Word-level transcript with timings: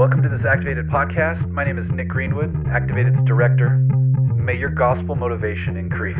welcome 0.00 0.22
to 0.22 0.30
this 0.30 0.40
Activated 0.48 0.88
podcast. 0.88 1.46
My 1.50 1.62
name 1.62 1.76
is 1.76 1.84
Nick 1.90 2.08
Greenwood, 2.08 2.50
Activated's 2.68 3.22
director. 3.28 3.68
May 4.34 4.56
your 4.56 4.70
gospel 4.70 5.14
motivation 5.14 5.76
increase. 5.76 6.16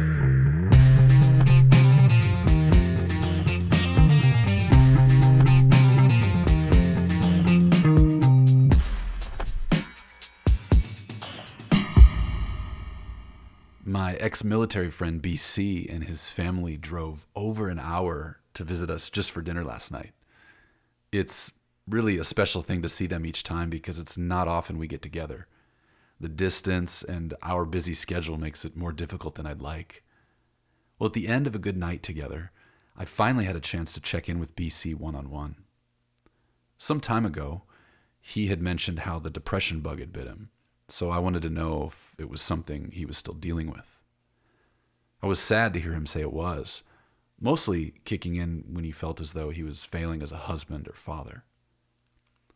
My 13.82 14.12
ex 14.16 14.44
military 14.44 14.90
friend 14.90 15.22
BC 15.22 15.90
and 15.90 16.04
his 16.04 16.28
family 16.28 16.76
drove 16.76 17.26
over 17.34 17.70
an 17.70 17.78
hour 17.78 18.40
to 18.52 18.62
visit 18.62 18.90
us 18.90 19.08
just 19.08 19.30
for 19.30 19.40
dinner 19.40 19.64
last 19.64 19.90
night. 19.90 20.12
It's 21.12 21.50
really 21.90 22.18
a 22.18 22.24
special 22.24 22.62
thing 22.62 22.82
to 22.82 22.88
see 22.88 23.06
them 23.06 23.26
each 23.26 23.42
time 23.42 23.70
because 23.70 23.98
it's 23.98 24.16
not 24.16 24.48
often 24.48 24.78
we 24.78 24.86
get 24.86 25.02
together. 25.02 25.46
The 26.20 26.28
distance 26.28 27.02
and 27.02 27.34
our 27.42 27.64
busy 27.64 27.94
schedule 27.94 28.36
makes 28.36 28.64
it 28.64 28.76
more 28.76 28.92
difficult 28.92 29.34
than 29.34 29.46
I'd 29.46 29.62
like. 29.62 30.02
Well, 30.98 31.08
at 31.08 31.14
the 31.14 31.28
end 31.28 31.46
of 31.46 31.54
a 31.54 31.58
good 31.58 31.76
night 31.76 32.02
together, 32.02 32.52
I 32.96 33.04
finally 33.04 33.46
had 33.46 33.56
a 33.56 33.60
chance 33.60 33.92
to 33.94 34.00
check 34.00 34.28
in 34.28 34.38
with 34.38 34.56
BC 34.56 34.94
one 34.94 35.14
on 35.14 35.30
one. 35.30 35.56
Some 36.76 37.00
time 37.00 37.24
ago, 37.24 37.62
he 38.20 38.48
had 38.48 38.60
mentioned 38.60 39.00
how 39.00 39.18
the 39.18 39.30
depression 39.30 39.80
bug 39.80 40.00
had 40.00 40.12
bit 40.12 40.26
him, 40.26 40.50
so 40.88 41.10
I 41.10 41.18
wanted 41.18 41.42
to 41.42 41.50
know 41.50 41.84
if 41.84 42.14
it 42.18 42.28
was 42.28 42.42
something 42.42 42.90
he 42.90 43.06
was 43.06 43.16
still 43.16 43.34
dealing 43.34 43.70
with. 43.70 43.98
I 45.22 45.26
was 45.26 45.40
sad 45.40 45.72
to 45.74 45.80
hear 45.80 45.92
him 45.92 46.06
say 46.06 46.20
it 46.20 46.32
was, 46.32 46.82
mostly 47.40 47.94
kicking 48.04 48.36
in 48.36 48.64
when 48.70 48.84
he 48.84 48.92
felt 48.92 49.20
as 49.20 49.32
though 49.32 49.50
he 49.50 49.62
was 49.62 49.82
failing 49.82 50.22
as 50.22 50.32
a 50.32 50.36
husband 50.36 50.86
or 50.88 50.92
father. 50.92 51.44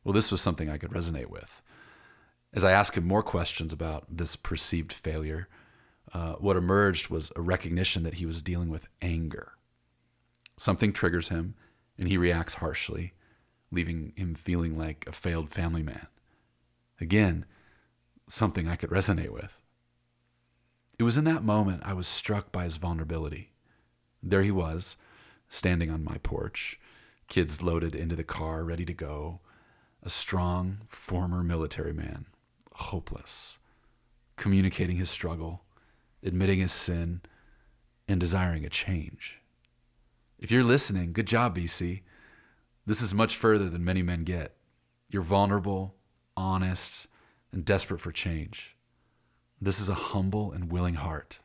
Well, 0.05 0.13
this 0.13 0.31
was 0.31 0.41
something 0.41 0.69
I 0.69 0.79
could 0.79 0.91
resonate 0.91 1.31
with. 1.31 1.63
As 2.53 2.63
I 2.63 2.73
asked 2.73 2.97
him 2.97 3.07
more 3.07 3.23
questions 3.23 3.73
about 3.73 4.05
this 4.09 4.37
perceived 4.37 4.93
failure, 4.93 5.49
uh, 6.13 6.35
what 6.35 6.57
emerged 6.57 7.09
was 7.09 7.33
a 7.35 7.41
recognition 7.41 8.03
that 8.05 8.15
he 8.15 8.27
was 8.27 8.43
dealing 8.43 8.69
with 8.69 8.87
anger. 9.03 9.53
Something 10.57 10.93
triggers 10.93 11.29
him, 11.29 11.55
and 11.99 12.07
he 12.07 12.17
reacts 12.17 12.55
harshly, 12.55 13.15
leaving 13.71 14.13
him 14.15 14.35
feeling 14.35 14.79
like 14.79 15.05
a 15.09 15.13
failed 15.13 15.51
family 15.51 15.83
man. 15.83 16.07
Again, 17.01 17.45
something 18.29 18.69
I 18.69 18.77
could 18.77 18.91
resonate 18.91 19.31
with. 19.31 19.57
It 20.99 21.03
was 21.03 21.17
in 21.17 21.25
that 21.25 21.43
moment 21.43 21.83
I 21.85 21.93
was 21.95 22.07
struck 22.07 22.53
by 22.53 22.65
his 22.65 22.77
vulnerability. 22.77 23.53
There 24.23 24.43
he 24.43 24.53
was, 24.53 24.97
standing 25.49 25.91
on 25.91 26.05
my 26.05 26.19
porch, 26.19 26.79
kids 27.27 27.63
loaded 27.63 27.97
into 27.97 28.15
the 28.15 28.23
car, 28.23 28.63
ready 28.63 28.85
to 28.85 28.95
go, 28.95 29.41
a 30.05 30.11
strong 30.11 30.79
former 30.87 31.43
military 31.43 31.93
man, 31.93 32.27
hopeless, 32.75 33.59
communicating 34.37 34.97
his 34.97 35.09
struggle, 35.09 35.63
admitting 36.23 36.59
his 36.59 36.73
sin, 36.73 37.23
and 38.07 38.21
desiring 38.21 38.65
a 38.65 38.71
change. 38.71 39.41
If 40.39 40.51
you're 40.51 40.63
listening, 40.63 41.13
good 41.13 41.27
job, 41.27 41.57
BC. 41.57 42.03
This 42.87 43.01
is 43.01 43.15
much 43.15 43.37
further 43.37 43.71
than 43.71 43.85
many 43.85 44.03
men 44.03 44.25
get. 44.25 44.55
You're 45.09 45.23
vulnerable, 45.23 45.95
honest, 46.37 47.07
and 47.53 47.65
desperate 47.65 48.01
for 48.01 48.13
change. 48.13 48.77
This 49.61 49.81
is 49.81 49.89
a 49.89 49.95
humble 49.95 50.53
and 50.53 50.71
willing 50.71 50.97
heart. 50.97 51.39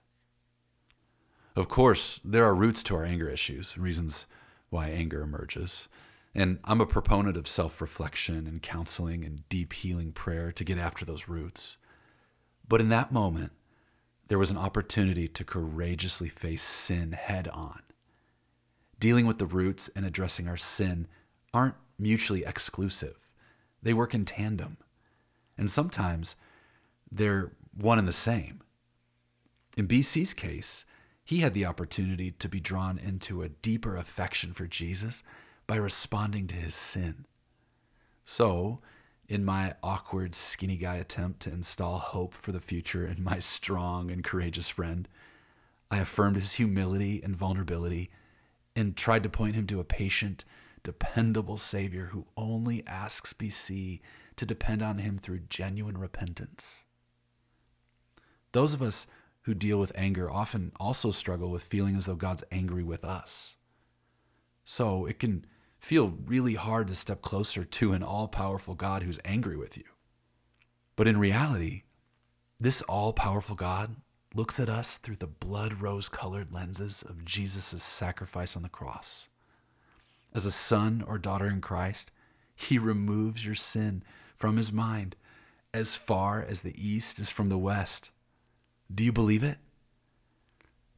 Of 1.55 1.69
course, 1.69 2.19
there 2.25 2.43
are 2.43 2.55
roots 2.55 2.83
to 2.83 2.95
our 2.95 3.05
anger 3.05 3.29
issues, 3.29 3.77
reasons 3.77 4.25
why 4.69 4.89
anger 4.89 5.21
emerges. 5.21 5.87
And 6.35 6.59
I'm 6.63 6.81
a 6.81 6.85
proponent 6.85 7.37
of 7.37 7.47
self 7.47 7.81
reflection 7.81 8.45
and 8.45 8.61
counseling 8.61 9.25
and 9.25 9.47
deep 9.49 9.73
healing 9.73 10.11
prayer 10.11 10.51
to 10.51 10.63
get 10.63 10.77
after 10.77 11.05
those 11.05 11.27
roots. 11.27 11.77
But 12.67 12.81
in 12.81 12.89
that 12.89 13.11
moment, 13.11 13.51
there 14.27 14.39
was 14.39 14.51
an 14.51 14.57
opportunity 14.57 15.27
to 15.27 15.43
courageously 15.43 16.29
face 16.29 16.61
sin 16.61 17.13
head 17.13 17.47
on. 17.47 17.81
Dealing 18.99 19.25
with 19.25 19.39
the 19.39 19.47
roots 19.47 19.89
and 19.95 20.05
addressing 20.05 20.47
our 20.47 20.57
sin 20.57 21.07
aren't 21.51 21.75
mutually 21.97 22.45
exclusive, 22.45 23.17
they 23.81 23.93
work 23.93 24.13
in 24.13 24.25
tandem. 24.25 24.77
And 25.57 25.71
sometimes 25.71 26.35
they're 27.11 27.51
one 27.75 27.97
and 27.97 28.07
the 28.07 28.13
same. 28.13 28.61
In 29.77 29.87
BC's 29.87 30.33
case, 30.33 30.85
he 31.23 31.37
had 31.37 31.53
the 31.53 31.65
opportunity 31.65 32.31
to 32.31 32.49
be 32.49 32.59
drawn 32.59 32.97
into 32.99 33.41
a 33.41 33.49
deeper 33.49 33.95
affection 33.95 34.53
for 34.53 34.67
Jesus 34.67 35.23
by 35.69 35.75
responding 35.75 36.47
to 36.47 36.55
his 36.55 36.73
sin. 36.73 37.27
So, 38.25 38.79
in 39.27 39.45
my 39.45 39.75
awkward, 39.83 40.33
skinny 40.33 40.77
guy 40.77 40.95
attempt 40.95 41.41
to 41.41 41.51
install 41.51 41.99
hope 41.99 42.33
for 42.33 42.51
the 42.51 42.59
future 42.59 43.05
in 43.05 43.23
my 43.23 43.37
strong 43.37 44.09
and 44.09 44.23
courageous 44.23 44.67
friend, 44.67 45.07
I 45.91 45.99
affirmed 45.99 46.37
his 46.37 46.53
humility 46.53 47.21
and 47.23 47.35
vulnerability 47.35 48.09
and 48.75 48.97
tried 48.97 49.21
to 49.21 49.29
point 49.29 49.53
him 49.53 49.67
to 49.67 49.79
a 49.79 49.83
patient, 49.83 50.43
dependable 50.81 51.57
Savior 51.57 52.07
who 52.07 52.25
only 52.35 52.83
asks 52.87 53.33
BC 53.33 53.99
to 54.37 54.45
depend 54.47 54.81
on 54.81 54.97
him 54.97 55.19
through 55.19 55.41
genuine 55.49 55.99
repentance. 55.99 56.77
Those 58.53 58.73
of 58.73 58.81
us 58.81 59.05
who 59.41 59.53
deal 59.53 59.79
with 59.79 59.91
anger 59.93 60.31
often 60.31 60.71
also 60.79 61.11
struggle 61.11 61.51
with 61.51 61.61
feeling 61.61 61.95
as 61.95 62.07
though 62.07 62.15
God's 62.15 62.43
angry 62.51 62.81
with 62.81 63.05
us. 63.05 63.53
So 64.63 65.05
it 65.05 65.19
can 65.19 65.45
feel 65.89 66.13
really 66.27 66.53
hard 66.53 66.87
to 66.87 66.93
step 66.93 67.19
closer 67.23 67.63
to 67.63 67.93
an 67.93 68.03
all 68.03 68.27
powerful 68.27 68.75
God 68.75 69.01
who's 69.01 69.17
angry 69.25 69.57
with 69.57 69.75
you. 69.75 69.85
But 70.95 71.07
in 71.07 71.17
reality, 71.17 71.81
this 72.59 72.83
all 72.83 73.11
powerful 73.11 73.55
God 73.55 73.95
looks 74.35 74.59
at 74.59 74.69
us 74.69 74.97
through 74.97 75.15
the 75.15 75.25
blood 75.25 75.81
rose 75.81 76.07
colored 76.07 76.53
lenses 76.53 77.01
of 77.09 77.25
Jesus' 77.25 77.81
sacrifice 77.81 78.55
on 78.55 78.61
the 78.61 78.69
cross. 78.69 79.29
As 80.31 80.45
a 80.45 80.51
son 80.51 81.03
or 81.07 81.17
daughter 81.17 81.47
in 81.47 81.59
Christ, 81.59 82.11
he 82.55 82.77
removes 82.77 83.43
your 83.43 83.55
sin 83.55 84.03
from 84.37 84.57
his 84.57 84.71
mind 84.71 85.15
as 85.73 85.95
far 85.95 86.39
as 86.47 86.61
the 86.61 86.75
east 86.77 87.17
is 87.17 87.31
from 87.31 87.49
the 87.49 87.57
west. 87.57 88.11
Do 88.93 89.03
you 89.03 89.11
believe 89.11 89.41
it? 89.41 89.57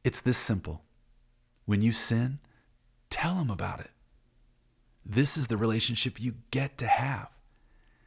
It's 0.04 0.20
this 0.20 0.36
simple. 0.36 0.82
When 1.64 1.80
you 1.80 1.92
sin, 1.92 2.40
tell 3.08 3.36
him 3.36 3.48
about 3.48 3.80
it. 3.80 3.90
This 5.04 5.36
is 5.36 5.48
the 5.48 5.56
relationship 5.56 6.20
you 6.20 6.36
get 6.50 6.78
to 6.78 6.86
have. 6.86 7.28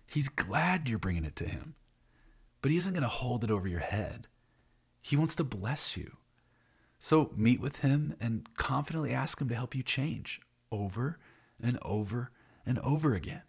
He's 0.08 0.30
glad 0.30 0.88
you're 0.88 1.00
bringing 1.00 1.26
it 1.26 1.36
to 1.38 1.48
him, 1.48 1.76
but 2.62 2.72
he 2.72 2.78
isn't 2.78 2.94
going 2.94 3.04
to 3.04 3.10
hold 3.10 3.44
it 3.44 3.52
over 3.52 3.68
your 3.68 3.80
head. 3.80 4.28
He 5.02 5.18
wants 5.18 5.36
to 5.36 5.44
bless 5.44 5.98
you. 5.98 6.18
So 7.00 7.32
meet 7.36 7.60
with 7.60 7.78
him 7.78 8.16
and 8.20 8.48
confidently 8.56 9.14
ask 9.14 9.40
him 9.40 9.50
to 9.50 9.56
help 9.56 9.76
you 9.76 9.84
change 9.84 10.42
over 10.72 11.20
and 11.62 11.78
over 11.82 12.32
and 12.66 12.80
over 12.80 13.14
again. 13.14 13.44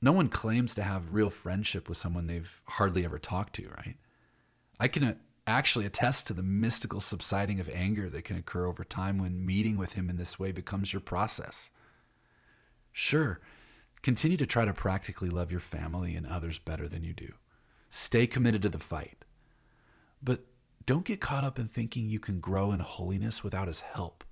No 0.00 0.10
one 0.10 0.28
claims 0.28 0.74
to 0.74 0.82
have 0.82 1.14
real 1.14 1.30
friendship 1.30 1.88
with 1.88 1.96
someone 1.96 2.26
they've 2.26 2.60
hardly 2.64 3.04
ever 3.04 3.18
talked 3.18 3.54
to, 3.54 3.68
right? 3.68 3.96
I 4.80 4.88
can 4.88 5.04
uh, 5.04 5.14
actually 5.46 5.86
attest 5.86 6.26
to 6.26 6.34
the 6.34 6.42
mystical 6.42 7.00
subsiding 7.00 7.60
of 7.60 7.68
anger 7.68 8.10
that 8.10 8.24
can 8.24 8.36
occur 8.36 8.66
over 8.66 8.82
time 8.82 9.18
when 9.18 9.46
meeting 9.46 9.76
with 9.76 9.92
him 9.92 10.10
in 10.10 10.16
this 10.16 10.40
way 10.40 10.50
becomes 10.50 10.92
your 10.92 11.00
process. 11.00 11.70
Sure, 12.92 13.40
continue 14.02 14.36
to 14.36 14.46
try 14.46 14.64
to 14.64 14.74
practically 14.74 15.30
love 15.30 15.50
your 15.50 15.60
family 15.60 16.14
and 16.14 16.26
others 16.26 16.58
better 16.58 16.88
than 16.88 17.02
you 17.02 17.12
do. 17.12 17.32
Stay 17.90 18.26
committed 18.26 18.62
to 18.62 18.68
the 18.68 18.78
fight. 18.78 19.24
But 20.22 20.44
don't 20.86 21.04
get 21.04 21.20
caught 21.20 21.44
up 21.44 21.58
in 21.58 21.68
thinking 21.68 22.08
you 22.08 22.20
can 22.20 22.40
grow 22.40 22.72
in 22.72 22.80
holiness 22.80 23.42
without 23.42 23.68
his 23.68 23.80
help. 23.80 24.24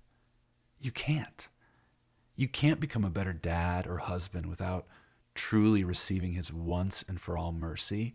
You 0.81 0.91
can't. 0.91 1.49
You 2.37 2.49
can't 2.49 2.81
become 2.81 3.05
a 3.05 3.11
better 3.11 3.33
dad 3.33 3.87
or 3.87 3.99
husband 3.99 4.47
without 4.47 4.87
truly 5.35 5.85
receiving 5.85 6.33
his 6.33 6.53
once 6.53 7.05
and 7.07 7.21
for 7.21 7.37
all 7.37 7.53
mercy 7.53 8.15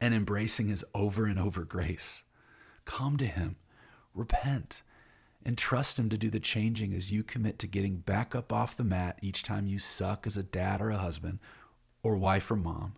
and 0.00 0.14
embracing 0.14 0.68
his 0.68 0.84
over 0.94 1.24
and 1.26 1.38
over 1.38 1.64
grace. 1.64 2.22
Come 2.84 3.16
to 3.16 3.26
him, 3.26 3.56
repent, 4.14 4.82
and 5.44 5.58
trust 5.58 5.98
Him 5.98 6.08
to 6.08 6.18
do 6.18 6.30
the 6.30 6.40
changing 6.40 6.94
as 6.94 7.12
you 7.12 7.22
commit 7.22 7.58
to 7.58 7.66
getting 7.66 7.96
back 7.96 8.34
up 8.34 8.52
off 8.52 8.76
the 8.76 8.84
mat 8.84 9.18
each 9.20 9.42
time 9.42 9.66
you 9.66 9.78
suck 9.78 10.26
as 10.26 10.36
a 10.36 10.42
dad 10.42 10.80
or 10.80 10.90
a 10.90 10.96
husband 10.96 11.38
or 12.02 12.16
wife 12.16 12.50
or 12.50 12.56
mom. 12.56 12.96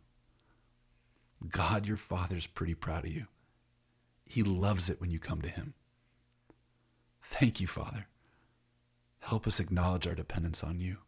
God, 1.49 1.87
your 1.87 1.97
Father's 1.97 2.47
pretty 2.47 2.75
proud 2.75 3.05
of 3.05 3.13
you. 3.13 3.27
He 4.25 4.43
loves 4.43 4.89
it 4.89 5.01
when 5.01 5.11
you 5.11 5.19
come 5.19 5.43
to 5.43 5.49
Him. 5.49 5.75
Thank 7.23 7.61
you, 7.61 7.67
Father. 7.67 8.07
Help 9.21 9.47
us 9.47 9.59
acknowledge 9.59 10.07
our 10.07 10.15
dependence 10.15 10.63
on 10.63 10.79
you, 10.79 10.99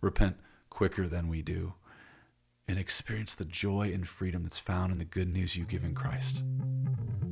repent 0.00 0.36
quicker 0.70 1.06
than 1.06 1.28
we 1.28 1.42
do, 1.42 1.74
and 2.66 2.78
experience 2.78 3.34
the 3.34 3.44
joy 3.44 3.92
and 3.92 4.08
freedom 4.08 4.42
that's 4.42 4.58
found 4.58 4.90
in 4.90 4.98
the 4.98 5.04
good 5.04 5.28
news 5.28 5.54
you 5.54 5.64
give 5.64 5.84
in 5.84 5.94
Christ. 5.94 6.42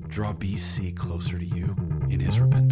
Draw 0.09 0.35
BC 0.35 0.97
closer 0.97 1.39
to 1.39 1.45
you 1.45 1.75
in 2.11 2.21
his 2.21 2.39
repentance. 2.39 2.64